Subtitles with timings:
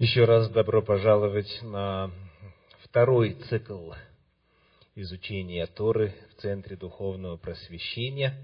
[0.00, 2.10] Еще раз добро пожаловать на
[2.82, 3.92] второй цикл
[4.96, 8.34] изучения Торы в Центре Духовного Просвещения.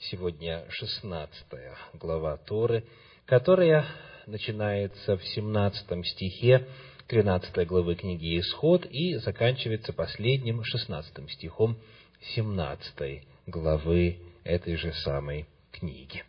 [0.00, 2.84] Сегодня шестнадцатая глава Торы,
[3.26, 3.86] которая
[4.26, 6.66] начинается в семнадцатом стихе
[7.06, 11.78] тринадцатой главы книги Исход и заканчивается последним шестнадцатым стихом
[12.34, 16.24] семнадцатой главы этой же самой книги.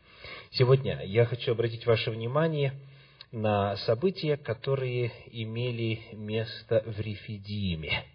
[0.52, 2.80] Сегодня я хочу обратить ваше внимание–
[3.32, 8.06] на события, которые имели место в Рефидиме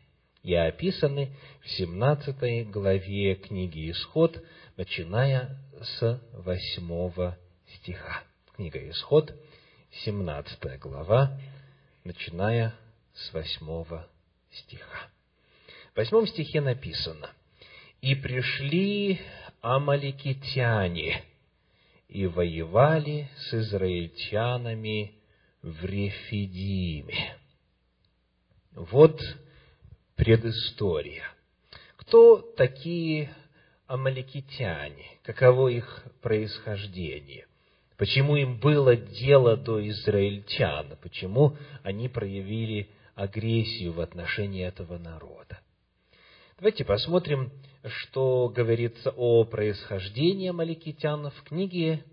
[0.42, 1.30] и описаны
[1.62, 4.36] в 17 главе книги Исход,
[4.76, 7.34] начиная с 8
[7.76, 8.22] стиха.
[8.56, 9.32] Книга Исход,
[10.04, 11.38] 17 глава,
[12.02, 12.74] начиная
[13.14, 14.02] с 8
[14.50, 15.08] стиха.
[15.94, 17.30] В 8 стихе написано,
[18.02, 19.20] «И пришли
[19.62, 21.24] амаликитяне,
[22.14, 25.14] и воевали с израильтянами
[25.62, 27.36] в Рефидиме.
[28.72, 29.20] Вот
[30.14, 31.24] предыстория.
[31.96, 33.34] Кто такие
[33.88, 35.18] амаликитяне?
[35.24, 37.46] Каково их происхождение?
[37.96, 40.96] Почему им было дело до израильтян?
[41.02, 45.58] Почему они проявили агрессию в отношении этого народа?
[46.58, 47.50] Давайте посмотрим,
[47.84, 52.04] что говорится о происхождении амаликитян в книге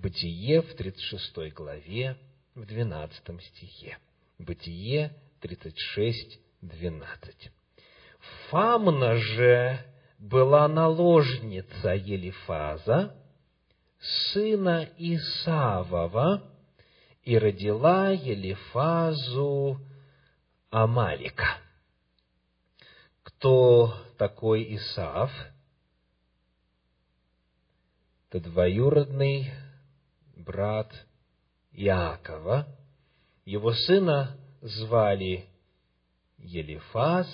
[0.00, 2.16] Бытие в 36 главе,
[2.54, 3.98] в 12 стихе.
[4.38, 7.50] Бытие 36, 12.
[8.50, 9.78] Фамна же
[10.18, 13.14] была наложница Елифаза,
[14.32, 16.48] сына Исавова,
[17.24, 19.80] и родила Елифазу
[20.70, 21.58] Амалика
[23.38, 25.30] кто такой Исаав?
[28.30, 29.52] Это двоюродный
[30.48, 30.90] брат
[31.72, 32.66] Иакова.
[33.44, 35.46] Его сына звали
[36.38, 37.28] Елифаз,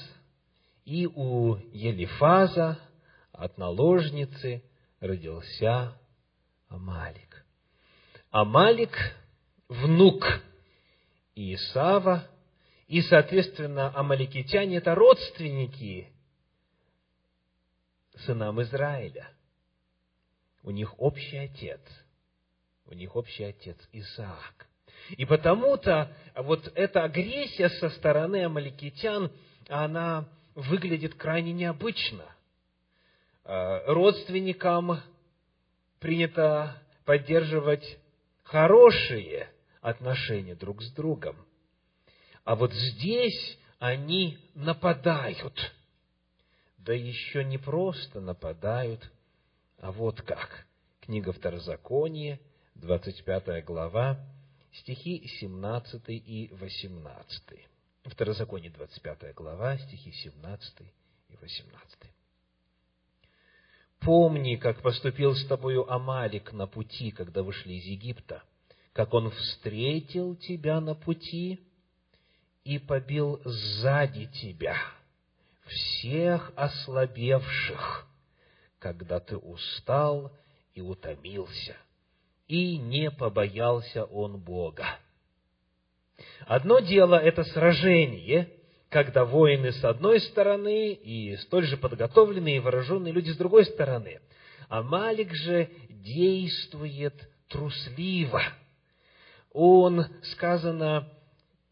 [0.85, 2.79] и у Елифаза
[3.33, 4.65] от наложницы
[5.01, 5.97] родился
[6.69, 7.47] Амалик.
[8.31, 8.97] Амалик–
[9.69, 10.25] внук
[11.37, 12.29] Иисава,
[12.89, 16.13] и, соответственно, амаликитяне– это родственники
[18.27, 19.31] сынам Израиля.
[20.63, 21.81] У них общий отец.
[22.87, 24.67] У них общий отец Исаак.
[25.11, 29.31] И потому-то вот эта агрессия со стороны амаликитян,
[29.69, 32.25] она выглядит крайне необычно.
[33.45, 35.01] А, родственникам
[36.01, 37.99] принято поддерживать
[38.43, 39.49] хорошие
[39.81, 41.37] отношения друг с другом–
[42.45, 45.73] а вот здесь они нападают.
[46.79, 49.11] Да еще не просто нападают,
[49.79, 50.67] а вот как.
[51.01, 52.39] Книга Второзакония,
[52.77, 54.19] 25 глава,
[54.73, 57.43] стихи 17 и 18.
[58.05, 60.81] Второзаконие, 25 глава, стихи 17
[61.29, 61.99] и 18.
[64.01, 68.43] «Помни, как поступил с тобою Амалик на пути, когда вышли из Египта,
[68.93, 71.61] как он встретил тебя на пути,
[72.65, 74.77] и побил сзади тебя
[75.67, 78.07] всех ослабевших,
[78.79, 80.33] когда ты устал
[80.75, 81.77] и утомился,
[82.49, 84.87] и не побоялся он Бога.
[86.47, 88.51] Одно дело– это сражение,
[88.91, 94.21] когда воины с одной стороны и столь же подготовленные и вооруженные люди с другой стороны.
[94.69, 97.15] А Малик же действует
[97.49, 98.43] трусливо.
[99.53, 101.09] Он, сказано,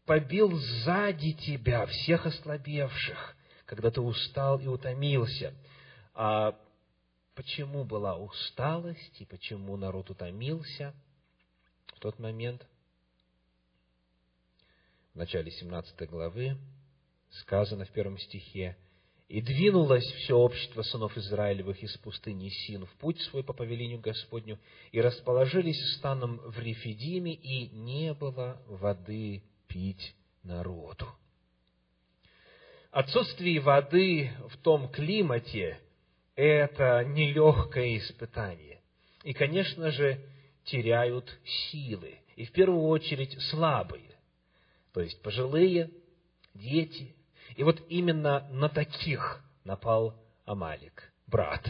[0.05, 3.35] побил сзади тебя всех ослабевших,
[3.65, 5.53] когда ты устал и утомился.
[6.13, 6.55] А
[7.35, 10.93] почему была усталость и почему народ утомился
[11.87, 12.65] в тот момент?
[15.13, 16.57] В начале 17 главы
[17.29, 18.77] сказано в первом стихе,
[19.27, 24.59] «И двинулось все общество сынов Израилевых из пустыни Син в путь свой по повелению Господню,
[24.91, 31.07] и расположились станом в Рефидиме, и не было воды пить народу.
[32.91, 35.79] Отсутствие воды в том климате–
[36.35, 38.81] это нелегкое испытание.
[39.23, 40.19] И, конечно же,
[40.65, 41.31] теряют
[41.71, 42.19] силы.
[42.35, 44.11] И в первую очередь слабые.
[44.93, 45.91] То есть пожилые,
[46.53, 47.15] дети.
[47.55, 50.15] И вот именно на таких напал
[50.45, 51.63] Амалик, брат,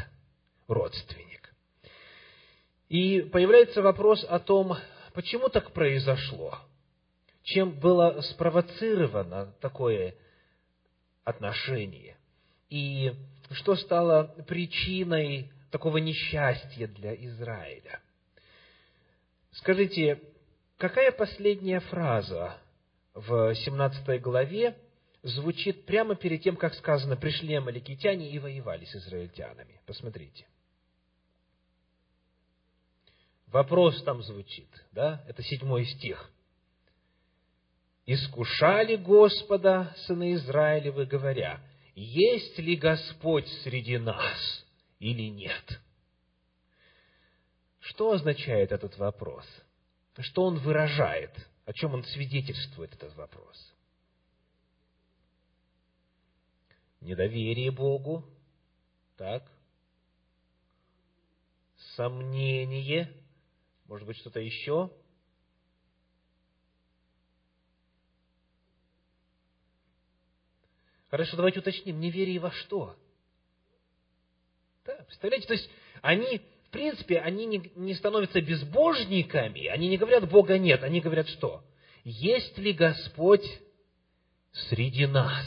[0.67, 1.53] родственник.
[2.89, 4.77] И появляется вопрос о том,
[5.13, 6.57] почему так произошло–
[7.43, 10.15] чем было спровоцировано такое
[11.23, 12.17] отношение,
[12.69, 13.13] и
[13.53, 17.99] что стало причиной такого несчастья для Израиля.
[19.51, 20.21] Скажите,
[20.77, 22.57] какая последняя фраза
[23.13, 24.77] в 17 главе
[25.23, 29.79] звучит прямо перед тем, как сказано, пришли амаликитяне и воевали с израильтянами.
[29.85, 30.45] Посмотрите.
[33.47, 35.23] Вопрос там звучит, да?
[35.27, 36.29] Это седьмой стих.
[38.05, 41.61] «Искушали Господа, сыны Израилевы, говоря,
[41.95, 44.65] есть ли Господь среди нас
[44.99, 45.79] или нет?»
[47.83, 49.45] Что означает этот вопрос?
[50.19, 51.31] Что он выражает?
[51.65, 53.73] О чем он свидетельствует, этот вопрос?
[57.01, 58.23] Недоверие Богу,
[59.17, 59.49] так?
[61.95, 63.13] Сомнение,
[63.85, 64.89] может быть, что-то еще?
[71.13, 72.95] Хорошо, давайте уточним, неверие во что?
[74.83, 75.69] Да, представляете, то есть
[76.01, 81.29] они, в принципе, они не, не становятся безбожниками, они не говорят Бога нет, они говорят
[81.29, 81.63] что?
[82.03, 83.45] Есть ли Господь
[84.53, 85.45] среди нас?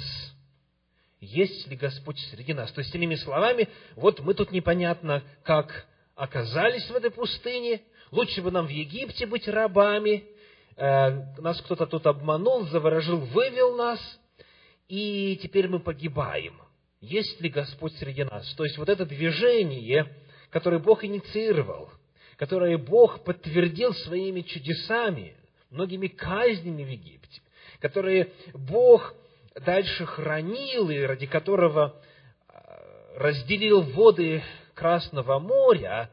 [1.19, 2.71] Есть ли Господь среди нас?
[2.71, 7.83] То есть, иными словами, вот мы тут непонятно, как оказались в этой пустыне,
[8.13, 10.29] Лучше бы нам в Египте быть рабами.
[10.77, 13.99] Э, нас кто-то тут обманул, заворожил, вывел нас,
[14.89, 16.61] и теперь мы погибаем.
[17.01, 18.53] Есть ли Господь среди нас?
[18.55, 20.15] То есть вот это движение,
[20.51, 21.91] которое Бог инициировал,
[22.37, 25.37] которое Бог подтвердил своими чудесами,
[25.71, 27.43] многими казнями в Египте,
[27.81, 29.15] которые Бог
[29.55, 32.01] дальше хранил и ради которого
[32.49, 34.43] э, разделил воды
[34.75, 36.11] Красного моря,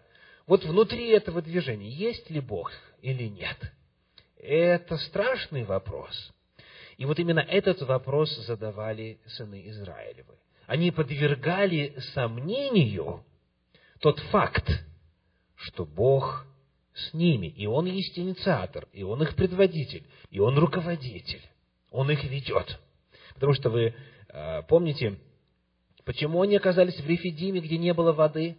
[0.48, 2.72] вот внутри этого движения есть ли Бог
[3.02, 3.58] или нет?
[4.38, 6.33] Это страшный вопрос.
[6.98, 10.38] И вот именно этот вопрос задавали сыны Израилевы.
[10.68, 13.26] Они подвергали сомнению
[14.00, 14.68] тот факт,
[15.56, 16.46] что Бог
[16.94, 21.42] с ними, и Он есть инициатор, и Он их предводитель, и Он руководитель,
[21.92, 22.80] Он их ведет.
[23.34, 23.96] Потому что вы
[24.30, 25.20] э, помните,
[26.06, 28.58] почему они оказались в Рефидиме, где не было воды?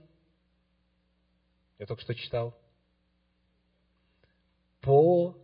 [1.79, 2.55] Я только что читал.
[4.81, 5.37] По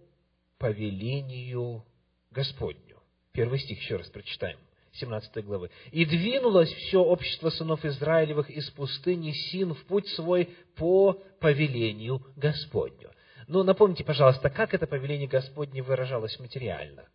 [0.59, 1.85] повелению
[2.31, 3.03] Господню.
[3.33, 4.59] Первый стих еще раз прочитаем.
[4.93, 5.71] 17 главы.
[5.93, 10.47] «И двинулось все общество сынов Израилевых из пустыни Син в путь свой
[10.77, 13.11] по повелению Господню».
[13.47, 17.09] Ну, напомните, пожалуйста, как это повеление Господне выражалось материально?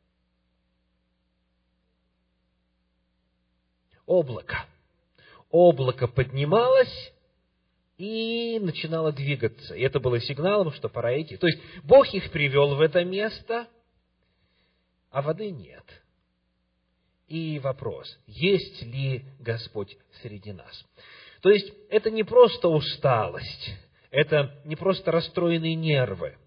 [4.05, 4.65] Облако.
[5.49, 7.13] Облако поднималось,
[7.97, 9.73] и начинала двигаться.
[9.75, 11.37] И это было сигналом, что пора идти.
[11.37, 13.67] То есть Бог их привел в это место,
[15.15, 15.85] а воды нет.
[17.29, 20.85] И вопрос, есть ли Господь среди нас?
[21.39, 23.71] То есть это не просто усталость,
[24.11, 26.37] это не просто расстроенные нервы,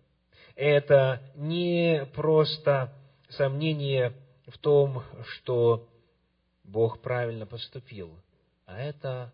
[0.54, 2.92] это не просто
[3.30, 4.12] сомнение
[4.46, 5.88] в том, что
[6.62, 8.20] Бог правильно поступил,
[8.66, 9.32] а это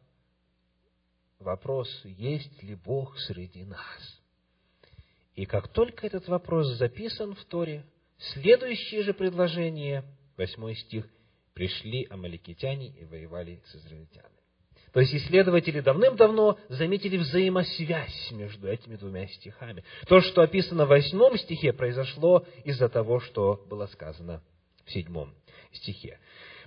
[1.40, 4.22] вопрос, есть ли Бог среди нас.
[5.34, 7.84] И как только этот вопрос записан в Торе,
[8.32, 10.04] следующее же предложение,
[10.36, 11.06] восьмой стих,
[11.54, 14.34] пришли амаликитяне и воевали с израильтянами.
[14.92, 19.82] То есть исследователи давным-давно заметили взаимосвязь между этими двумя стихами.
[20.06, 24.42] То, что описано в восьмом стихе, произошло из-за того, что было сказано
[24.84, 25.34] в седьмом
[25.72, 26.20] стихе.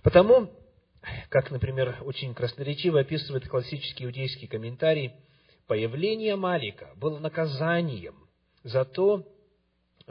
[0.04, 0.52] Потому
[1.30, 5.14] как, например, очень красноречиво описывает классический иудейский комментарий,
[5.68, 8.28] появление Малика было наказанием
[8.64, 9.26] за то,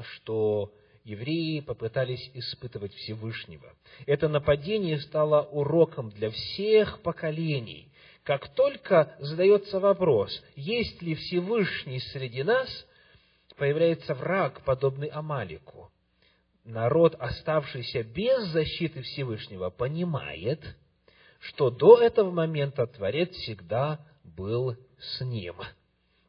[0.01, 0.73] что
[1.07, 3.75] евреи попытались испытывать Всевышнего.
[4.07, 7.89] Это нападение стало уроком для всех поколений.
[8.23, 12.69] Как только задается вопрос, есть ли Всевышний среди нас,
[13.57, 15.91] появляется враг, подобный Амалику.
[16.65, 20.61] Народ, оставшийся без защиты Всевышнего, понимает–
[21.41, 25.57] что до этого момента Творец всегда был с ним,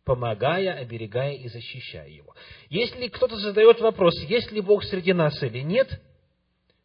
[0.08, 2.34] помогая, оберегая и защищая его.
[2.70, 6.02] Если кто-то задает вопрос, есть ли Бог среди нас или нет,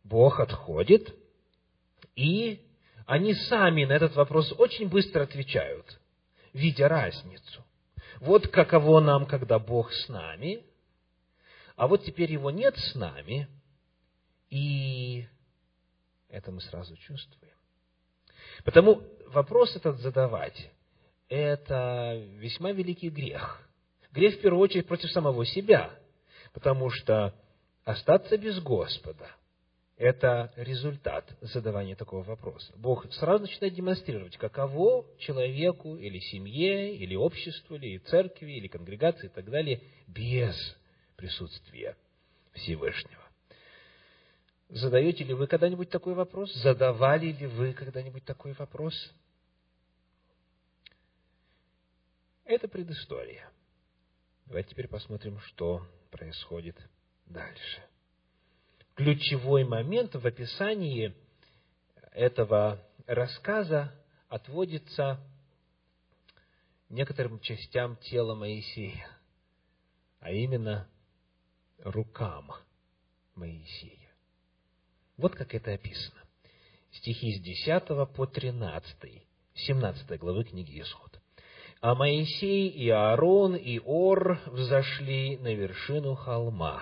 [0.03, 1.15] Бог отходит,
[2.17, 2.67] и
[3.07, 6.01] они сами на этот вопрос очень быстро отвечают,
[6.53, 7.65] видя разницу.
[8.19, 10.65] Вот каково нам, когда Бог с нами,
[11.77, 13.47] а вот теперь Его нет с нами,
[14.51, 15.27] и
[16.29, 17.55] это мы сразу чувствуем.
[18.65, 20.71] Потому вопрос этот задавать–
[21.33, 23.67] это весьма великий грех.
[24.13, 25.91] Грех, в первую очередь, против самого себя,
[26.53, 27.35] потому что
[27.85, 29.31] остаться без Господа–
[29.97, 32.71] это результат задавания такого вопроса.
[32.77, 39.31] Бог сразу начинает демонстрировать, каково человеку или семье, или обществу, или церкви, или конгрегации и
[39.31, 40.55] так далее без
[41.17, 41.97] присутствия
[42.53, 43.23] Всевышнего.
[44.69, 46.53] Задаете ли вы когда-нибудь такой вопрос?
[46.57, 48.95] Задавали ли вы когда-нибудь такой вопрос?
[52.53, 53.51] Это предыстория.
[54.45, 56.77] Давайте теперь посмотрим, что происходит
[57.25, 57.83] дальше.
[58.95, 61.17] Ключевой момент в описании
[62.11, 65.19] этого рассказа отводится
[66.91, 69.09] некоторым частям тела Моисея,
[70.21, 70.87] а именно
[71.79, 72.53] рукам
[73.35, 74.13] Моисея.
[75.17, 76.21] Вот как это описано.
[76.91, 79.23] Стихи с 10 по 13,
[79.55, 81.22] 17 главы книги Исход.
[81.83, 86.81] А Моисей и Аарон и Ор взошли на вершину холма.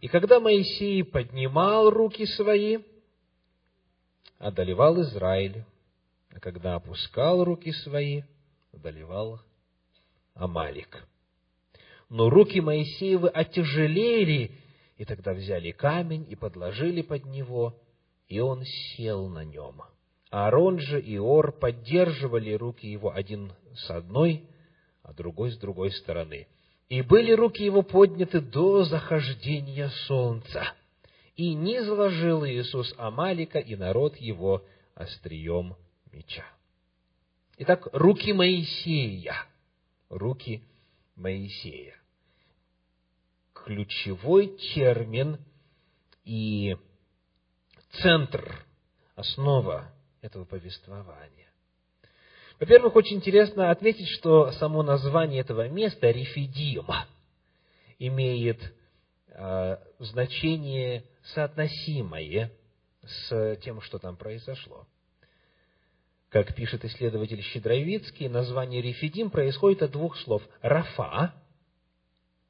[0.00, 2.78] И когда Моисей поднимал руки свои,
[4.38, 5.66] одолевал Израиль,
[6.30, 8.22] а когда опускал руки свои,
[8.72, 9.42] одолевал
[10.32, 11.06] Амалик.
[12.08, 14.52] Но руки Моисеевы отяжелели,
[14.96, 17.78] и тогда взяли камень и подложили под него,
[18.26, 19.82] и он сел на нем.
[20.32, 24.48] Аарон же и Ор поддерживали руки его один с одной,
[25.02, 26.48] а другой с другой стороны.
[26.88, 30.64] И были руки его подняты до захождения солнца.
[31.36, 35.76] И не заложил Иисус Амалика и народ его острием
[36.10, 36.46] меча.
[37.58, 39.36] Итак, руки Моисея.
[40.08, 40.62] Руки
[41.14, 41.94] Моисея.
[43.52, 45.38] Ключевой термин
[46.24, 46.78] и
[48.00, 48.64] центр,
[49.14, 51.50] основа этого повествования.
[52.58, 56.86] Во-первых, очень интересно отметить, что само название этого места, Рефидим,
[57.98, 58.60] имеет
[59.28, 62.52] э, значение соотносимое
[63.02, 64.86] с тем, что там произошло.
[66.28, 70.42] Как пишет исследователь Щедровицкий, название Рефидим происходит от двух слов.
[70.62, 71.34] Рафа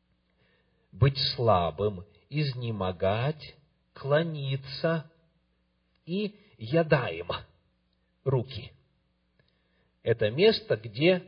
[0.93, 3.57] –быть слабым, изнемогать,
[3.95, 5.11] клониться
[6.05, 7.29] и ядаем–
[8.25, 8.73] руки.
[10.02, 11.23] Это место, где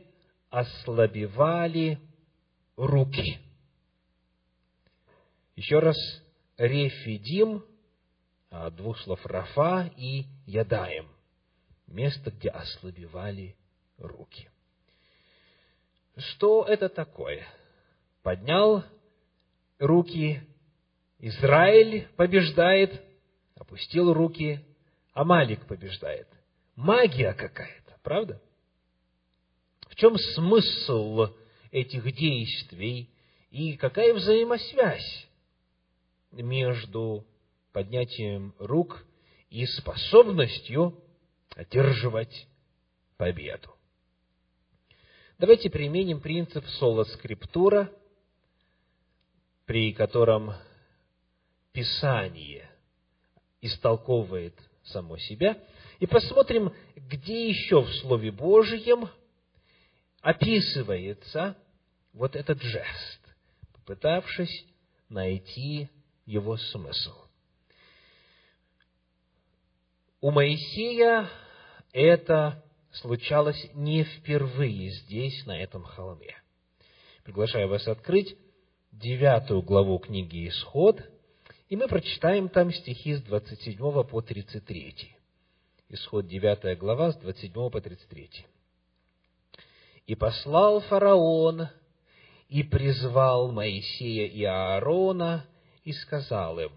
[0.49, 1.99] ослабевали
[2.75, 3.39] руки.
[5.55, 5.97] Еще раз,
[6.57, 7.63] Рефидим,
[8.49, 11.15] от двух слов Рафа и Ядаем
[11.87, 13.55] место, где ослабевали
[13.97, 14.49] руки.
[16.17, 17.45] Что это такое?
[18.23, 18.83] Поднял
[19.79, 20.41] руки,
[21.19, 23.01] Израиль побеждает,
[23.55, 24.65] опустил руки,
[25.13, 26.27] Амалик побеждает.
[26.75, 28.41] Магия какая-то, правда?
[29.87, 31.27] В чем смысл
[31.71, 33.09] этих действий
[33.49, 35.27] и какая взаимосвязь
[36.31, 37.25] между
[37.71, 39.05] поднятием рук
[39.49, 41.01] и способностью
[41.55, 42.47] одерживать
[43.17, 43.73] победу.
[45.37, 47.91] Давайте применим принцип соло скриптура,
[49.65, 50.53] при котором
[51.71, 52.69] Писание
[53.59, 55.61] истолковывает само себя,
[55.99, 59.09] и посмотрим, где еще в Слове Божьем
[60.21, 61.57] описывается
[62.13, 63.19] вот этот жест,
[63.73, 64.65] попытавшись
[65.09, 65.89] найти
[66.25, 67.13] его смысл.
[70.21, 71.29] У Моисея
[71.93, 76.35] это случалось не впервые здесь, на этом холме.
[77.23, 78.37] Приглашаю вас открыть
[78.91, 81.01] девятую главу книги «Исход»,
[81.67, 85.14] и мы прочитаем там стихи с 27 по 33.
[85.89, 88.45] Исход 9 глава с 27 по 33.
[90.07, 91.67] «И послал фараон,
[92.49, 95.45] и призвал Моисея и Аарона,
[95.83, 96.71] и сказал им,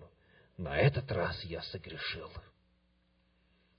[0.58, 2.30] «На этот раз я согрешил.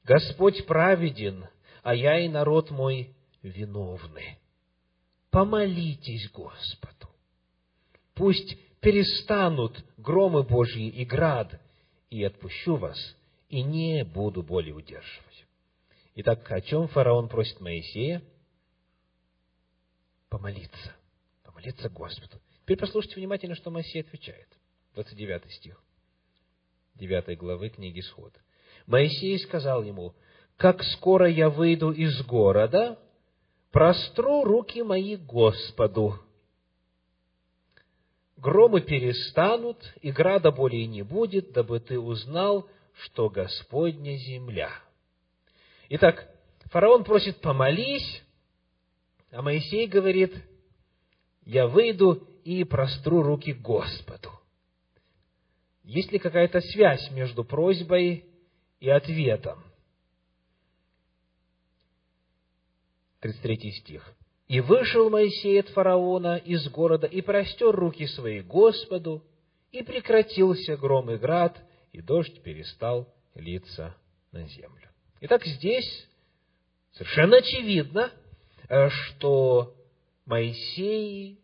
[0.04, 1.46] Господь праведен,
[1.84, 4.40] а я и народ мой виновны.
[5.30, 7.08] Помолитесь Господу.
[8.16, 11.62] Пусть перестанут громы Божьи и град,
[12.10, 12.98] и отпущу вас,
[13.50, 15.46] и не буду более удерживать.
[16.16, 18.22] Итак, о чем фараон просит Моисея?
[20.30, 20.96] Помолиться.
[21.44, 22.40] Помолиться Господу.
[22.62, 24.48] Теперь послушайте внимательно, что Моисей отвечает.
[24.94, 25.82] 29 стих
[26.96, 28.34] 9 главы книги Сход.
[28.86, 30.14] Моисей сказал ему,
[30.58, 33.00] как скоро я выйду из города,
[33.72, 36.20] простру руки мои Господу.
[38.36, 42.70] Громы перестанут, и града более не будет, дабы ты узнал,
[43.04, 44.72] что Господня земля.
[45.90, 46.30] Итак,
[46.66, 48.24] фараон просит помолись,
[49.32, 50.36] а Моисей говорит,
[51.46, 54.32] я выйду и простру руки Господу.
[55.84, 58.26] Есть ли какая-то связь между просьбой
[58.80, 59.64] и ответом?
[63.22, 64.16] 33 стих.
[64.48, 69.24] «И вышел Моисей от фараона из города, и простер руки свои Господу,
[69.72, 71.60] и прекратился гром и град,
[71.92, 73.96] и дождь перестал литься
[74.32, 74.90] на землю.
[75.22, 76.08] Итак, здесь
[76.94, 78.12] совершенно очевидно,
[78.68, 79.76] э, что
[80.26, 81.40] Моисей,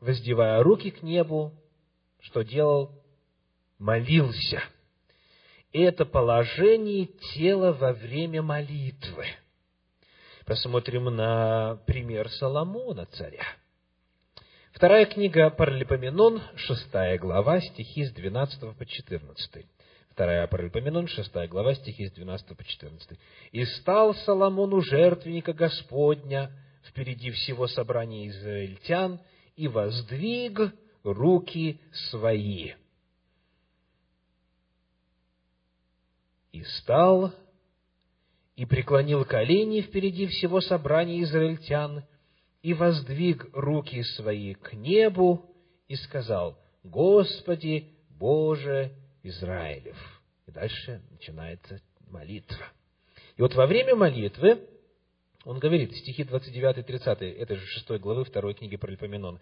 [0.00, 1.52] воздевая руки к небу,
[2.20, 3.02] что делал?
[3.78, 4.62] Молился.
[5.72, 9.26] Это положение тела во время молитвы.
[10.44, 13.44] Посмотрим на пример Соломона, царя.
[14.72, 19.66] Вторая книга Паралипоменон, шестая глава, стихи с 12 по 14.
[20.10, 23.18] Вторая Паралипоменон, шестая глава, стихи с 12 по 14.
[23.52, 26.50] «И стал Соломон у жертвенника Господня
[26.88, 29.20] впереди всего собрания израильтян,
[29.56, 30.74] и воздвиг
[31.04, 31.78] руки
[32.10, 32.72] свои».
[36.52, 37.32] И стал,
[38.56, 42.04] и преклонил колени впереди всего собрания израильтян,
[42.62, 45.44] и воздвиг руки свои к небу,
[45.88, 47.88] и сказал, «Господи,
[48.18, 48.92] Боже
[49.22, 49.96] Израилев».
[50.46, 52.66] И дальше начинается молитва.
[53.36, 54.60] И вот во время молитвы,
[55.44, 59.40] он говорит, стихи 29 и 30 этой же 6 главы 2 книги про Липоменон,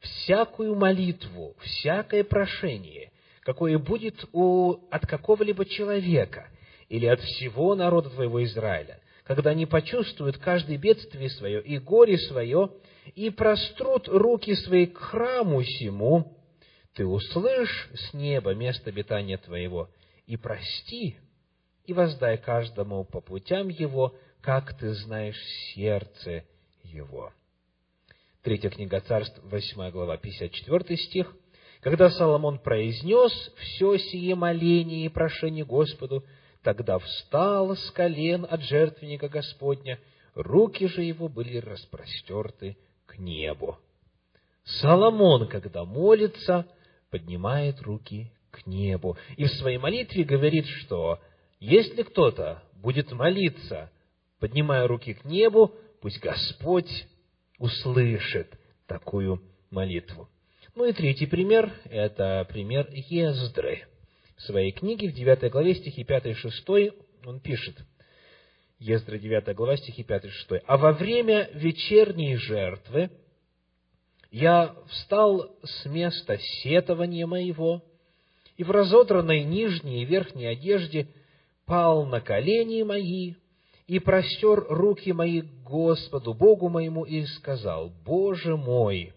[0.00, 6.48] «Всякую молитву, всякое прошение, какое будет у, от какого-либо человека
[6.88, 12.70] или от всего народа твоего Израиля, когда они почувствуют каждое бедствие свое и горе свое,
[13.14, 16.36] и прострут руки свои к храму сему,
[16.94, 19.88] ты услышь с неба место обитания твоего,
[20.26, 21.16] и прости,
[21.86, 25.40] и воздай каждому по путям его, как ты знаешь
[25.74, 26.44] сердце
[26.82, 27.32] его.
[28.42, 31.34] Третья книга царств, 8 глава, 54 стих.
[31.80, 36.24] Когда Соломон произнес все сие моление и прошение Господу,
[36.64, 40.00] Тогда встал с колен от жертвенника Господня,
[40.34, 43.78] руки же его были распростерты к небу.
[44.64, 46.66] Соломон, когда молится,
[47.10, 49.18] поднимает руки к небу.
[49.36, 51.20] И в своей молитве говорит, что
[51.60, 53.90] если кто-то будет молиться,
[54.40, 57.06] поднимая руки к небу, пусть Господь
[57.58, 60.30] услышит такую молитву.
[60.74, 63.86] Ну и третий пример– это пример Ездры–
[64.36, 66.68] в своей книге, в 9 главе, стихи 5 и 6,
[67.24, 67.76] он пишет,
[68.78, 70.62] Ездра 9 глава, стихи 5 и 6.
[70.66, 73.10] «А во время вечерней жертвы
[74.30, 77.82] я встал с места сетования моего,
[78.56, 81.08] и в разодранной нижней и верхней одежде
[81.66, 83.34] пал на колени мои,
[83.86, 89.12] и простер руки мои к Господу, Богу моему, и сказал, «Боже мой,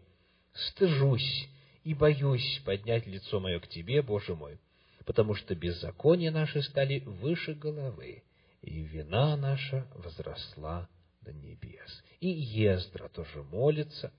[0.53, 1.49] стыжусь
[1.83, 4.59] и боюсь поднять лицо мое к Тебе, Боже мой,
[5.07, 8.23] потому что беззакония наши стали выше головы,
[8.61, 10.89] и вина наша возросла
[11.21, 12.03] до небес.
[12.19, 14.11] И Ездра тоже молится,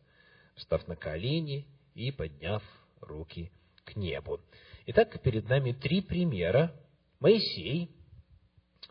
[0.54, 2.62] встав на колени и подняв
[3.02, 3.52] руки
[3.84, 4.40] к небу.
[4.86, 6.74] Итак, перед нами три примера.
[7.20, 7.90] Моисей,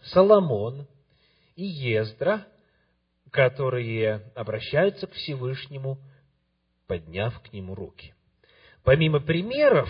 [0.03, 0.87] Соломон
[1.55, 2.45] и Ездра,
[3.31, 5.97] которые обращаются к Всевышнему,
[6.85, 8.13] подняв к нему руки.
[8.83, 9.89] Помимо примеров,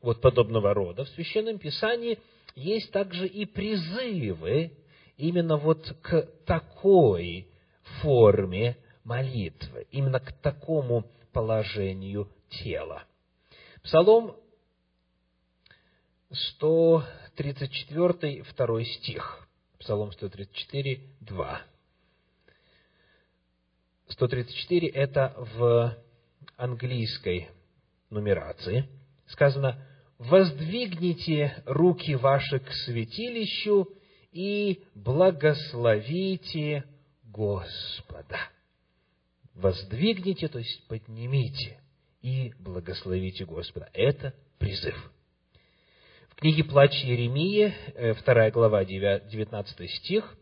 [0.00, 2.18] вот подобного рода, в Священном Писании
[2.54, 4.72] есть также и призывы
[5.16, 7.48] именно вот к такой
[8.00, 13.04] форме молитвы, именно к такому положению тела.
[13.82, 14.36] Псалом
[16.32, 19.48] 134, второй стих.
[19.78, 21.60] Псалом 134, 2.
[24.08, 25.96] 134– это в
[26.56, 27.48] английской
[28.10, 28.88] нумерации.
[29.28, 29.86] Сказано
[30.20, 33.88] воздвигните руки ваши к святилищу
[34.32, 36.84] и благословите
[37.24, 38.38] Господа.
[39.54, 41.80] Воздвигните, то есть поднимите
[42.20, 43.88] и благословите Господа.
[43.94, 44.94] Это призыв.
[46.28, 47.74] В книге «Плач Еремии»,
[48.22, 50.36] 2 э, глава, 19 стих,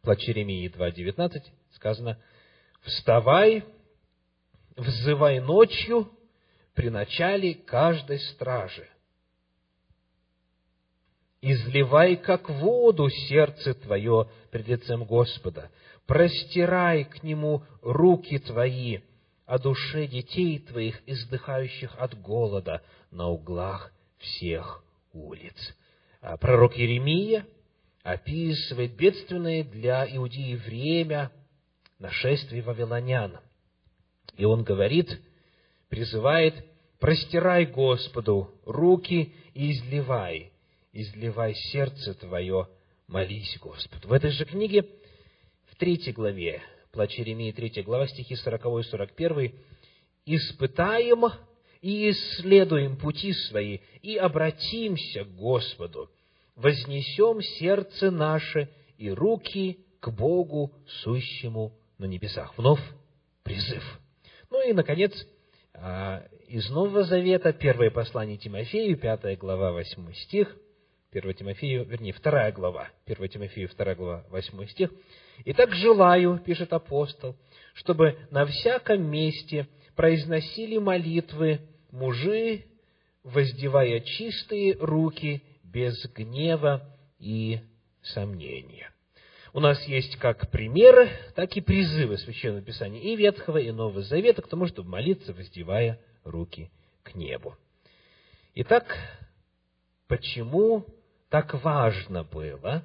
[0.00, 2.18] «Плач Еремии 2, 19» сказано,
[2.82, 3.64] «Вставай,
[4.76, 6.10] взывай ночью,
[6.76, 8.86] при начале каждой стражи.
[11.40, 15.70] Изливай, как воду, сердце твое пред лицем Господа,
[16.06, 19.00] простирай к Нему руки твои
[19.46, 25.54] о душе детей твоих, издыхающих от голода на углах всех улиц.
[26.20, 27.46] А пророк Еремия
[28.02, 31.30] описывает бедственное для Иудеи время
[31.98, 33.38] нашествия вавилонян.
[34.36, 35.08] И он говорит,
[35.96, 36.54] призывает
[37.00, 40.52] «Простирай Господу руки и изливай,
[40.92, 42.68] изливай сердце твое,
[43.08, 44.08] молись Господу».
[44.08, 44.86] В этой же книге,
[45.70, 46.60] в третьей главе,
[46.92, 49.54] Плач Иеремии, третья глава, стихи 40 и 41,
[50.26, 51.24] «Испытаем
[51.80, 56.10] и исследуем пути свои, и обратимся к Господу,
[56.56, 62.52] вознесем сердце наше и руки к Богу, сущему на небесах.
[62.58, 62.82] Вновь
[63.42, 63.82] призыв.
[64.50, 65.12] Ну и, наконец,
[66.48, 70.56] из Нового Завета, первое послание Тимофею, пятая глава, восьмой стих,
[71.12, 74.90] 1 Тимофею, вернее, вторая глава, 1 Тимофею, вторая глава, восьмой стих.
[75.44, 77.36] «Итак, желаю,— пишет апостол,—
[77.74, 81.60] чтобы на всяком месте произносили молитвы
[81.90, 82.64] мужи,
[83.22, 86.82] воздевая чистые руки без гнева
[87.18, 87.60] и
[88.02, 88.90] сомнения».
[89.56, 94.42] У нас есть как примеры, так и призывы Священного Писания и Ветхого, и Нового Завета
[94.42, 96.70] к тому, чтобы молиться, воздевая руки
[97.02, 97.56] к небу.
[98.54, 98.84] Итак,
[100.08, 100.84] почему
[101.30, 102.84] так важно было,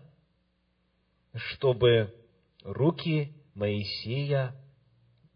[1.34, 2.16] чтобы
[2.64, 4.56] руки Моисея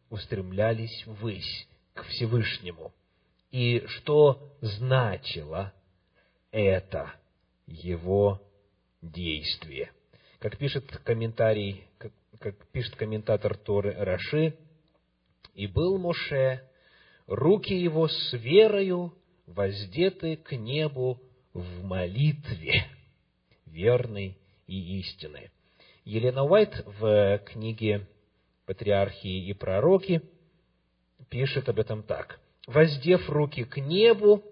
[0.09, 2.93] устремлялись ввысь, к Всевышнему?
[3.51, 5.73] И что значило
[6.51, 7.11] это
[7.67, 8.41] его
[9.01, 9.91] действие?
[10.39, 14.55] Как пишет комментарий, как, как пишет комментатор Торы Раши,
[15.53, 16.69] «И был Моше,
[17.27, 19.13] руки его с верою
[19.47, 21.21] воздеты к небу
[21.53, 22.85] в молитве,
[23.65, 25.51] верной и истинной».
[26.03, 28.07] Елена Уайт в книге
[28.65, 30.21] «Патриархии и пророки»
[31.29, 32.39] пишет об этом так.
[32.67, 34.43] «Воздев руки к небу,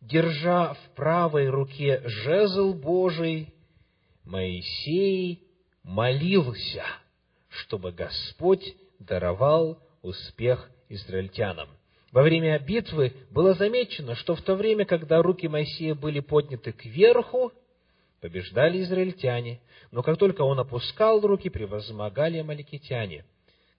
[0.00, 3.52] держа в правой руке жезл Божий,
[4.26, 5.44] Моисей
[5.84, 6.84] молился,
[7.48, 11.68] чтобы Господь даровал успех израильтянам.
[12.10, 17.52] Во время битвы было замечено, что в то время, когда руки Моисея были подняты кверху,
[18.20, 19.60] побеждали израильтяне,
[19.92, 23.24] но как только он опускал руки, превозмогали амаликитяне.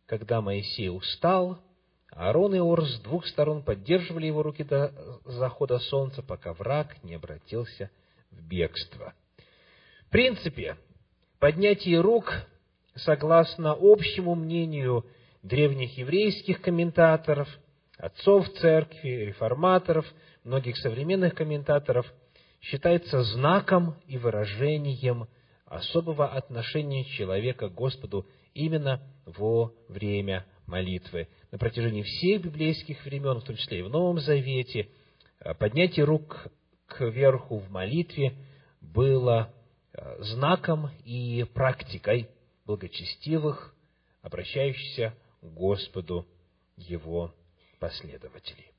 [0.06, 1.60] Когда Моисей устал,
[2.12, 4.94] Аарон и Ор с двух сторон поддерживали его руки до
[5.26, 7.90] захода солнца, пока враг не обратился
[8.32, 9.14] в бегство.
[10.08, 10.78] В принципе,
[11.38, 12.32] поднятие рук,
[12.96, 15.06] согласно общему мнению
[15.44, 17.50] древних еврейских комментаторов,
[17.98, 20.06] отцов церкви, реформаторов,
[20.46, 22.06] многих современных комментаторов,
[22.62, 25.28] считается знаком и выражением
[25.66, 31.28] особого отношения человека к Господу именно во время молитвы.
[31.52, 34.88] На протяжении всех библейских времен, в том числе и в Новом Завете,
[35.60, 36.48] поднятие рук
[36.88, 38.38] кверху в молитве
[38.80, 39.54] было
[40.20, 42.30] знаком и практикой
[42.66, 43.74] благочестивых,
[44.22, 46.28] обращающихся к Господу
[46.76, 47.34] его
[47.80, 48.72] последователей.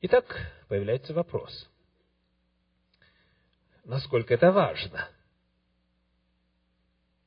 [0.00, 1.68] Итак, появляется вопрос.
[3.84, 5.08] Насколько это важно?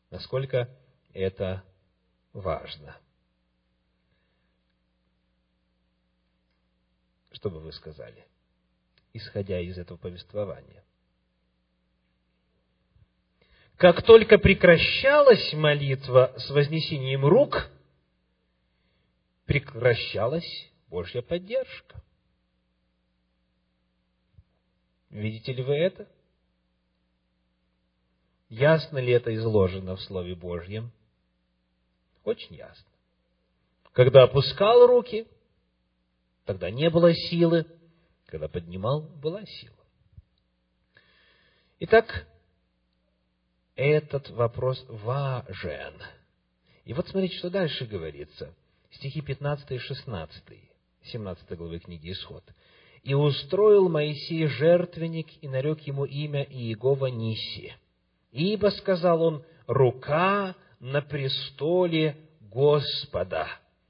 [0.09, 0.69] Насколько
[1.13, 1.63] это
[2.33, 2.97] важно?
[7.31, 8.25] Что бы вы сказали,
[9.13, 10.83] исходя из этого повествования?
[13.77, 17.69] Как только прекращалась молитва с вознесением рук,
[19.45, 22.01] прекращалась Божья поддержка.
[25.11, 26.07] Видите ли вы это?
[28.49, 30.91] Ясно ли это изложено в Слове Божьем?
[32.23, 32.89] Очень ясно.
[33.93, 35.27] Когда опускал руки,
[36.45, 37.67] тогда не было силы.
[38.25, 39.75] Когда поднимал, была сила.
[41.79, 42.27] Итак,
[43.77, 45.93] этот вопрос важен.
[46.83, 48.53] И вот смотрите, что дальше говорится.
[48.91, 50.43] Стихи 15 и 16,
[51.03, 52.43] 17 главы книги Исход.
[53.03, 57.73] «И устроил Моисей жертвенник, и нарек ему имя Иегова Ниси.
[58.31, 63.47] Ибо, сказал он, рука на престоле Господа,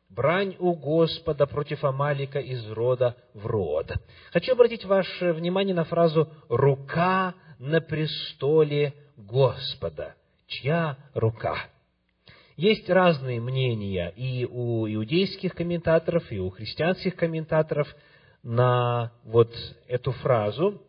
[0.10, 3.92] брань у Господа против Амалика из рода в род».
[4.34, 11.58] Хочу обратить ваше внимание на фразу «рука на престоле Господа, чья рука.
[12.56, 17.88] Есть разные мнения и у иудейских комментаторов, и у христианских комментаторов
[18.44, 19.54] на вот
[19.88, 20.82] эту фразу.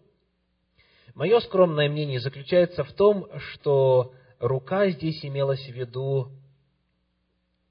[1.15, 6.31] Мое скромное мнение заключается в том, что рука здесь имелась в виду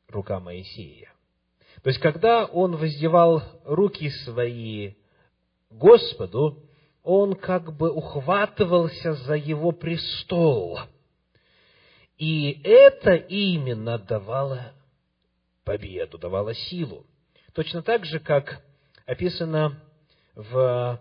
[0.10, 1.14] рука Моисея.
[1.84, 4.96] То есть, когда он воздевал руки свои
[5.70, 6.67] Господу,
[7.08, 10.78] он как бы ухватывался за его престол.
[12.18, 14.74] И это именно давало
[15.64, 17.06] победу, давало силу.
[17.54, 18.62] Точно так же, как
[19.06, 19.82] описано
[20.36, 21.00] в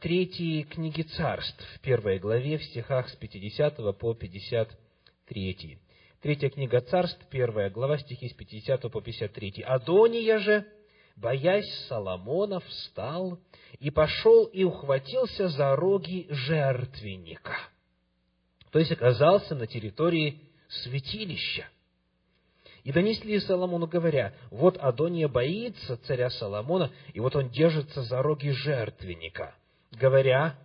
[0.00, 5.78] третьей книге царств, в первой главе, в стихах с 50 по 53.
[6.22, 9.62] Третья книга царств, первая глава, стихи с 50 по 53.
[9.62, 10.66] «Адония же
[11.16, 13.38] боясь Соломона, встал
[13.78, 17.56] и пошел и ухватился за роги жертвенника.
[18.70, 21.66] То есть оказался на территории святилища.
[22.84, 28.50] И донесли Соломону, говоря, вот Адония боится царя Соломона, и вот он держится за роги
[28.50, 29.54] жертвенника,
[29.90, 30.56] говоря,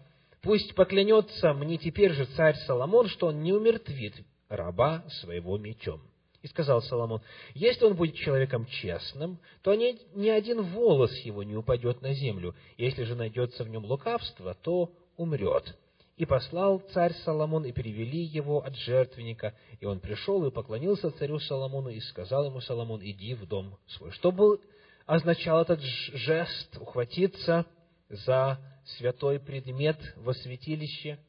[0.41, 4.15] пусть поклянется мне теперь же царь Соломон, что он не умертвит
[4.49, 6.01] раба своего мечом.
[6.41, 7.21] И сказал Соломон,
[7.54, 12.56] если он будет человеком честным, то ни, ни один волос его не упадет на землю.
[12.77, 15.77] Если же найдется в нем лукавство, то умрет.
[16.17, 19.56] И послал царь Соломон, и перевели его от жертвенника.
[19.80, 24.12] И он пришел и поклонился царю Соломону, и сказал ему Соломон, иди в дом свой.
[24.12, 24.60] Что был,
[25.06, 27.67] означал этот жест, ухватиться
[28.10, 28.60] за
[28.97, 31.19] святой предмет во святилище?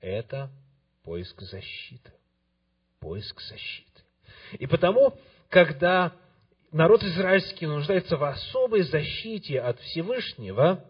[0.00, 0.50] Это
[1.02, 2.12] поиск защиты
[3.00, 4.02] поиск защиты.
[4.52, 5.14] И потому,
[5.48, 6.12] когда
[6.70, 10.84] народ израильский нуждается в особой защите от Всевышнего,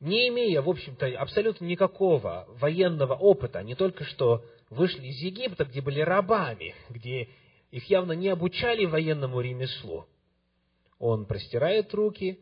[0.00, 5.80] не имея, в общем-то, абсолютно никакого военного опыта, они только что вышли из Египта, где
[5.80, 7.28] были рабами, где
[7.70, 10.06] их явно не обучали военному ремеслу,
[10.98, 12.38] он простирает руки,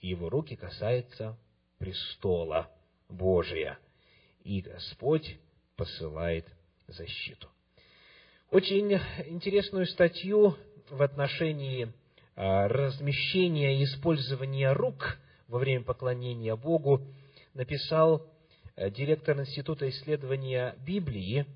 [0.00, 1.38] и его руки касаются
[1.78, 2.70] престола
[3.08, 3.78] Божия.
[4.42, 5.38] И Господь
[5.76, 6.46] посылает
[6.92, 7.48] защиту.
[8.50, 8.92] Очень
[9.26, 10.56] интересную статью
[10.90, 11.92] в отношении
[12.34, 17.06] а, размещения и использования рук во время поклонения Богу
[17.54, 18.26] написал
[18.76, 21.46] э, директор Института исследования Библии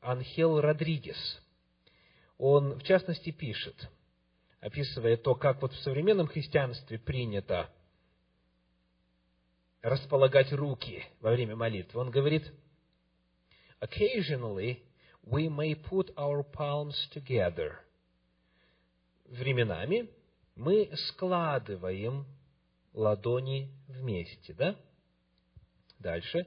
[0.00, 1.40] Анхел Родригес.
[2.38, 3.90] Он, в частности, пишет,
[4.60, 7.68] описывая то, как вот в современном христианстве принято
[9.82, 12.00] располагать руки во время молитвы.
[12.00, 12.50] Он говорит,
[13.80, 14.82] Occasionally,
[15.26, 17.78] we may put our palms together.
[19.26, 20.08] Временами
[20.56, 22.26] мы складываем
[22.92, 24.76] ладони вместе, да?
[25.98, 26.46] Дальше.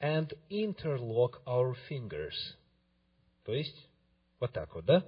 [0.00, 2.56] And interlock our fingers.
[3.44, 3.88] То есть,
[4.38, 5.04] вот так вот, да?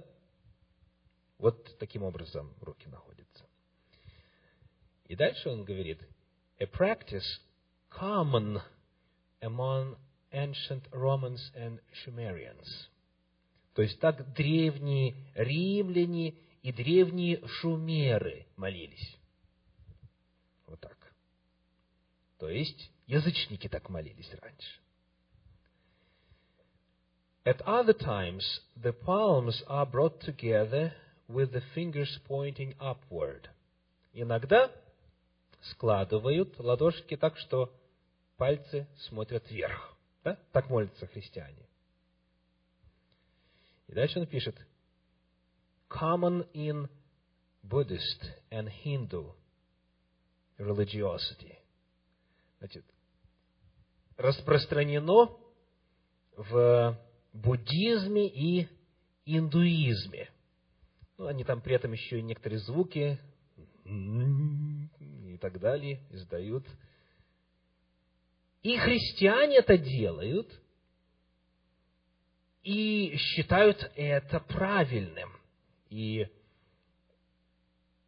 [1.39, 3.45] Вот таким образом руки находятся.
[5.05, 5.99] И дальше он говорит,
[6.59, 7.39] a practice
[7.89, 8.61] common
[9.41, 9.97] among
[10.33, 12.89] ancient Romans and Sumerians.
[13.73, 19.17] То есть так древние римляне и древние шумеры молились.
[20.67, 20.97] Вот так.
[22.39, 24.79] То есть язычники так молились раньше.
[27.45, 30.93] At other times, the palms are brought together
[31.27, 33.49] with the fingers pointing upward.
[34.13, 34.71] Иногда
[35.61, 37.73] складывают ладошки так, что
[38.37, 39.92] пальцы смотрят вверх.
[40.23, 40.37] Да?
[40.51, 41.67] Так молятся христиане.
[43.87, 44.55] И дальше он пишет,
[45.89, 46.89] common in
[47.63, 49.33] Buddhist and Hindu
[50.57, 51.57] religiosity.
[52.59, 52.85] Значит,
[54.17, 55.37] распространено
[56.35, 56.97] в
[57.33, 58.67] буддизме и
[59.25, 60.29] индуизме.
[61.17, 63.19] Ну, они там при этом еще и некоторые звуки
[63.85, 66.65] и так далее издают.
[68.63, 70.49] И христиане это делают
[72.63, 75.31] и считают это правильным.
[75.89, 76.27] И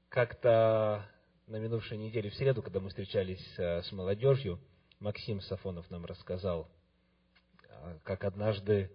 [0.08, 1.06] как-то
[1.48, 4.60] на минувшей неделе, в среду, когда мы встречались э, с молодежью,
[5.02, 6.70] Максим Сафонов нам рассказал,
[7.68, 8.90] э, как однажды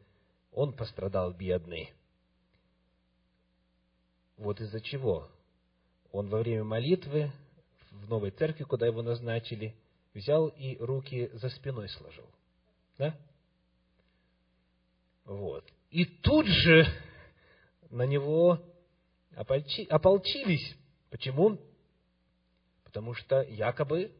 [0.50, 1.92] он пострадал бедный.
[4.38, 5.28] Вот из-за чего?
[6.10, 7.30] Он во время молитвы
[7.90, 9.76] в новой церкви, куда его назначили,
[10.14, 12.28] взял и руки за спиной сложил.
[12.98, 13.16] Да?
[15.24, 15.64] Вот.
[15.90, 16.86] И тут же
[17.90, 18.62] на него
[19.34, 20.76] ополчи, ополчились.
[21.10, 21.58] Почему?
[22.84, 24.12] Потому что якобы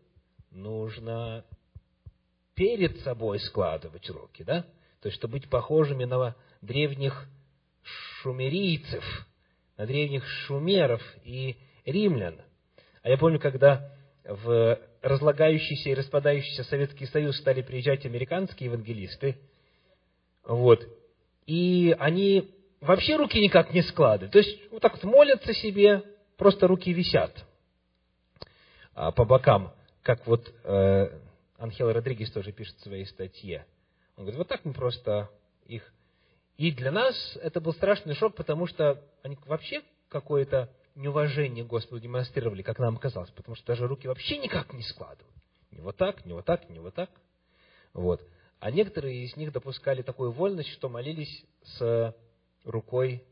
[0.50, 1.44] нужно
[2.55, 4.62] перед собой складывать руки, да?
[5.00, 7.26] То есть, чтобы быть похожими на древних
[8.22, 9.05] шумерийцев,
[9.76, 12.40] на древних шумеров и римлян.
[13.03, 19.39] А я помню, когда в разлагающийся и распадающийся Советский Союз стали приезжать американские евангелисты,
[20.45, 20.87] вот,
[21.47, 24.33] и они вообще руки никак не складывают.
[24.33, 26.03] То есть, вот так вот молятся себе,
[26.37, 27.45] просто руки висят
[28.95, 31.19] а, по бокам, как вот э,
[31.59, 33.67] Анхел Родригес тоже пишет в своей статье.
[34.17, 35.31] Он говорит, вот так мы просто
[35.67, 35.93] их...
[36.57, 42.63] И для нас это был страшный шок, потому что они вообще какое-то неуважение Господу демонстрировали,
[42.63, 45.35] как нам казалось, потому что даже руки вообще никак не складывают.
[45.71, 47.11] Не вот так, не вот так, не вот так.
[47.93, 48.23] Вот.
[48.61, 52.15] А некоторые из них допускали такую вольность, что молились с
[52.65, 53.25] рукой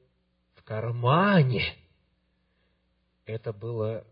[0.55, 1.75] в кармане.
[3.27, 4.07] это было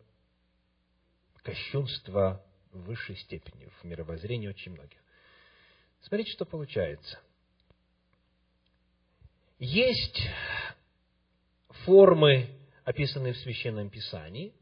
[1.42, 4.98] кощунство в высшей степени, в мировоззрении очень многих.
[6.02, 7.18] Смотрите, что получается.
[9.58, 10.28] Есть
[11.84, 12.55] формы,
[12.86, 14.54] описанные в Священном Писании,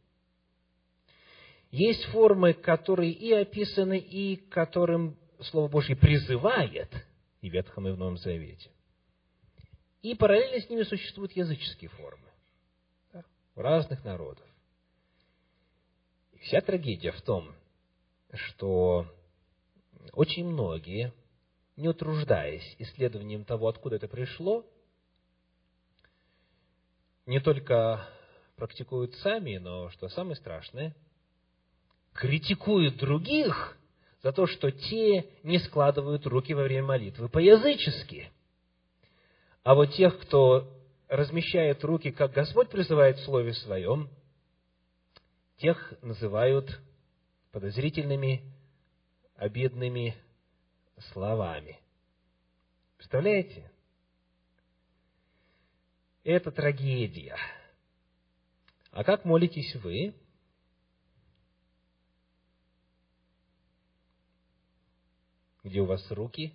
[1.71, 6.91] есть формы, которые и описаны, и которым Слово Божье призывает
[7.43, 8.71] и в Ветхом, и в Новом Завете.
[10.01, 12.27] И параллельно с ними существуют языческие формы
[13.13, 13.25] да,
[13.57, 14.47] разных народов.
[16.33, 17.55] И вся трагедия в том,
[18.33, 19.07] что
[20.13, 21.13] очень многие,
[21.77, 24.65] не утруждаясь исследованием того, откуда это пришло,
[27.27, 28.09] не только
[28.57, 30.95] практикуют сами, но, что самое страшное,
[32.13, 33.77] критикуют других
[34.23, 38.31] за то, что те не складывают руки во время молитвы по-язычески.
[39.63, 40.71] А вот тех, кто
[41.09, 44.09] размещает руки, как Господь призывает в Слове Своем,
[45.59, 46.81] тех называют
[47.53, 48.43] подозрительными,
[49.37, 50.17] обидными
[51.13, 51.79] словами.
[52.97, 53.71] Представляете?
[56.25, 57.37] Это трагедия.
[58.95, 60.15] А как молитесь вы?
[65.65, 66.55] Где у вас руки?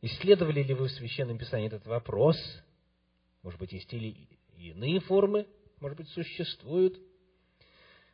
[0.00, 2.36] Исследовали ли вы в Священном Писании этот вопрос?
[3.42, 5.46] Может быть, есть или иные формы,
[5.78, 6.98] может быть, существуют–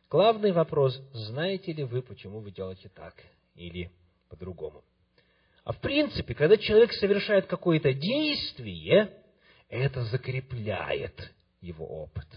[0.09, 3.13] Главный вопрос, знаете ли вы, почему вы делаете так
[3.55, 3.91] или
[4.29, 4.85] по-другому.
[5.65, 9.11] А в принципе, когда человек совершает какое-то действие,
[9.67, 12.27] это закрепляет его опыт.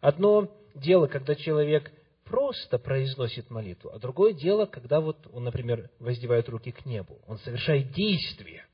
[0.00, 1.92] Одно дело, когда человек
[2.24, 7.18] просто произносит молитву, а другое дело, когда вот он, например, воздевает руки к небу.
[7.26, 8.66] Он совершает действие.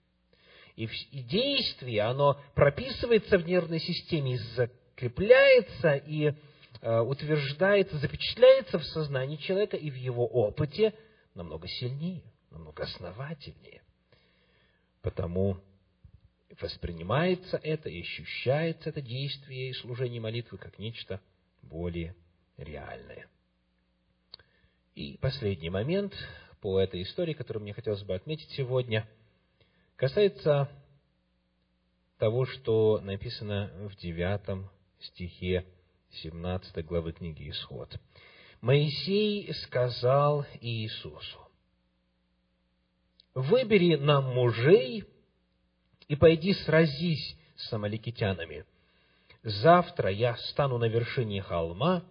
[0.76, 6.34] И, действие, оно прописывается в нервной системе, закрепляется и
[6.82, 10.94] Э, утверждается, запечатляется в сознании человека и в его опыте
[11.34, 13.82] намного сильнее, намного основательнее.
[15.02, 15.58] Потому
[16.62, 21.20] воспринимается это и ощущается это действие и служение молитвы как нечто
[21.62, 22.14] более
[22.56, 23.28] реальное.
[24.94, 26.14] И последний момент
[26.60, 29.08] по этой истории, которую мне хотелось бы отметить сегодня,
[29.96, 30.70] касается
[32.18, 34.68] того, что написано в девятом
[35.00, 35.64] стихе
[36.22, 37.88] 17 главы книги Исход.
[38.60, 41.38] Моисей сказал Иисусу,
[43.32, 45.04] «Выбери нам мужей
[46.10, 48.64] и пойди сразись с амаликитянами.
[49.44, 52.02] Завтра я стану на вершине холма,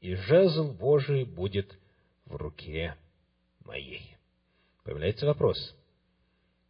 [0.00, 1.78] и жезл Божий будет
[2.24, 2.96] в руке
[3.66, 4.16] моей».
[4.84, 5.76] Появляется вопрос,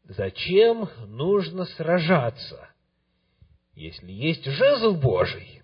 [0.03, 2.69] зачем нужно сражаться,
[3.75, 5.63] если есть жезл Божий?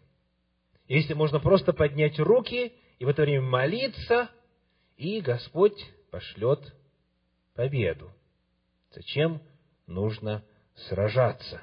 [0.86, 4.30] если можно просто поднять руки и в это время молиться,
[4.96, 6.74] и Господь пошлет
[7.54, 8.10] победу.
[8.94, 9.42] Зачем
[9.86, 10.42] нужно
[10.88, 11.62] сражаться?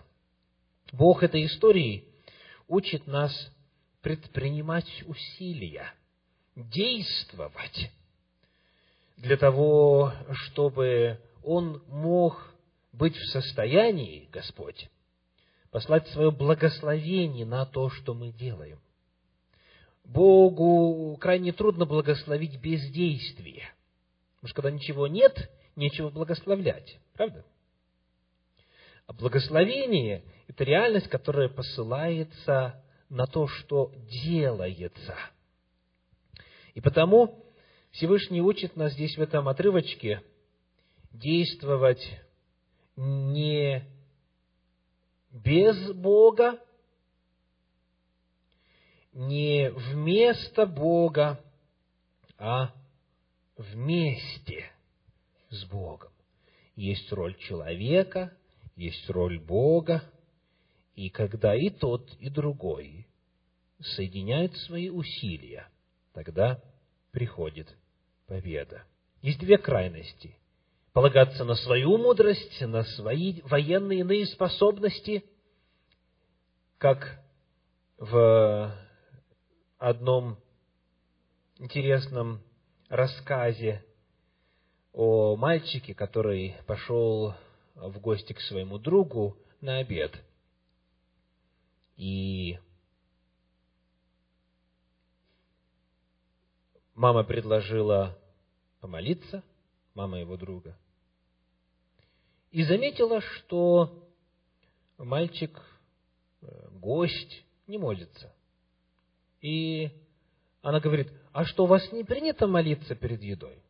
[0.92, 2.06] Бог этой истории
[2.68, 3.32] учит нас
[4.02, 5.94] предпринимать усилия,
[6.56, 7.92] действовать
[9.18, 12.54] для того, чтобы Он мог
[12.92, 14.90] быть в состоянии, Господь,
[15.72, 18.80] послать свое благословение на то, что мы делаем.
[20.06, 23.64] Богу крайне трудно благословить бездействие.
[24.36, 27.00] Потому что когда ничего нет, нечего благословлять.
[27.14, 27.44] Правда?
[29.08, 33.92] А благословение– это реальность, которая посылается на то, что
[34.24, 35.16] делается.
[36.74, 37.46] И потому
[37.92, 40.22] Всевышний учит нас здесь в этом отрывочке
[41.12, 42.04] действовать
[42.96, 43.86] не
[45.32, 46.60] без Бога,
[49.14, 51.40] не вместо Бога,
[52.38, 52.74] а
[53.56, 54.66] вместе
[55.50, 56.12] с Богом.
[56.76, 58.36] Есть роль человека,
[58.76, 60.04] есть роль Бога,
[60.96, 63.08] и когда и тот, и другой
[63.80, 65.68] соединяют свои усилия,
[66.14, 66.62] тогда
[67.12, 67.76] приходит
[68.28, 68.84] победа.
[69.22, 70.38] Есть две крайности.
[70.94, 75.26] Полагаться на свою мудрость, на свои военные иные способности,
[76.78, 77.22] как
[77.98, 78.74] в
[79.78, 80.38] одном
[81.58, 82.42] интересном
[82.90, 83.84] рассказе
[84.94, 87.34] о мальчике, который пошел
[87.76, 90.22] в гости к своему другу на обед.
[91.98, 92.60] И
[96.94, 98.18] мама предложила
[98.80, 99.44] помолиться,
[99.94, 100.78] мама его друга,
[102.52, 104.08] и заметила, что
[104.98, 105.62] мальчик,
[106.42, 108.34] э, гость, не молится.
[109.42, 109.92] И
[110.62, 113.62] она говорит, а что, у вас не принято молиться перед едой?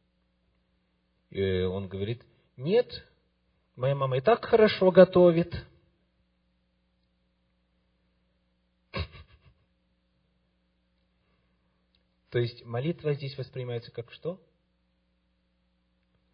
[1.30, 2.24] И он говорит,
[2.58, 2.88] нет,
[3.76, 5.54] моя мама и так хорошо готовит.
[12.30, 14.42] То есть молитва здесь воспринимается как что?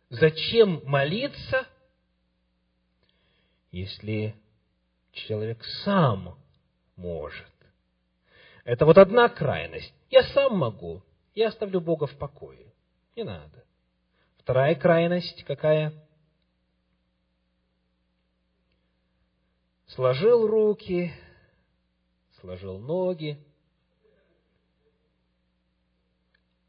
[0.09, 1.67] Зачем молиться,
[3.71, 4.35] если
[5.13, 6.37] человек сам
[6.97, 7.47] может?
[8.65, 9.93] Это вот одна крайность.
[10.09, 11.01] Я сам могу.
[11.33, 12.73] Я оставлю Бога в покое.
[13.15, 13.63] Не надо.
[14.37, 15.93] Вторая крайность какая?
[19.95, 21.11] Сложил руки,
[22.39, 23.37] сложил ноги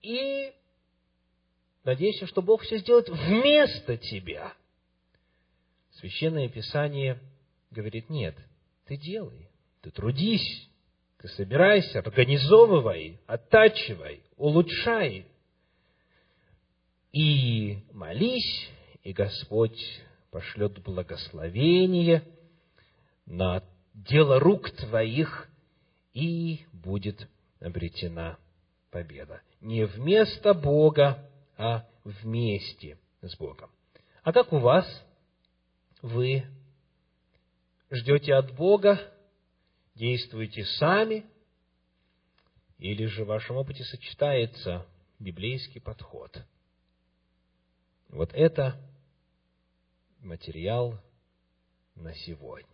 [0.00, 0.52] и
[1.84, 4.52] надеюсь, что Бог все сделает вместо тебя.
[5.92, 7.20] Священное Писание
[7.70, 8.36] говорит, нет,
[8.86, 9.48] ты делай,
[9.82, 10.68] ты трудись,
[11.18, 15.28] ты собирайся, организовывай, оттачивай, улучшай.
[17.12, 18.68] И молись,
[19.04, 19.80] и Господь
[20.32, 22.26] пошлет благословение
[23.26, 23.62] на
[23.94, 25.48] дело рук твоих,
[26.12, 27.28] и будет
[27.60, 28.38] обретена
[28.90, 29.40] победа.
[29.60, 33.70] Не вместо Бога, а вместе с Богом.
[34.22, 34.86] А как у вас?
[36.02, 36.44] Вы
[37.90, 38.98] ждете от Бога
[39.94, 41.24] действуете сами,
[42.78, 44.86] или же в вашем опыте сочетается
[45.18, 46.42] библейский подход.
[48.08, 48.80] Вот это
[50.18, 50.98] материал
[51.94, 52.71] на сегодня.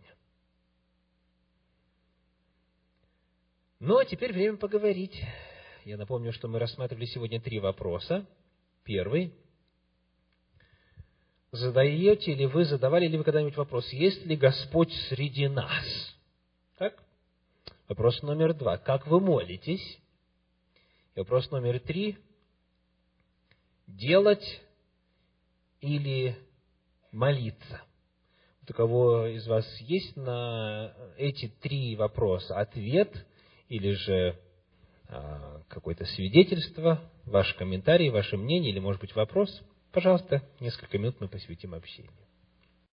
[3.81, 5.17] Ну, а теперь время поговорить.
[5.85, 8.25] Я напомню, что мы рассматривали сегодня три вопроса.
[8.83, 9.33] Первый.
[11.53, 16.13] Задаете ли вы, задавали ли вы когда-нибудь вопрос, есть ли Господь среди нас?
[16.77, 17.01] Так?
[17.87, 18.77] Вопрос номер два.
[18.77, 19.97] Как вы молитесь?
[21.15, 22.17] И вопрос номер три.
[23.87, 24.61] Делать
[25.79, 26.37] или
[27.13, 27.81] молиться?
[28.69, 33.25] у кого из вас есть на эти три вопроса ответ
[33.69, 34.39] или же
[35.07, 39.61] а, какое-то свидетельство, ваш комментарий, ваше мнение или, может быть, вопрос,
[39.91, 42.11] пожалуйста, несколько минут мы посвятим общению.